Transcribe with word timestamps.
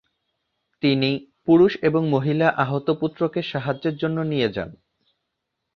তিনি, 0.83 1.11
পুরুষ 1.45 1.77
এবং 1.81 2.01
মহিলা 2.09 2.47
আহত 2.57 2.87
পুত্রকে 2.91 3.39
সাহায্যের 3.41 3.95
জন্য 3.97 4.17
নিয়ে 4.21 4.49
যান। 4.49 4.69